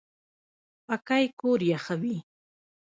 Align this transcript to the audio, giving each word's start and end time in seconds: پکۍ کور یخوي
پکۍ 0.85 1.25
کور 1.39 1.59
یخوي 1.71 2.15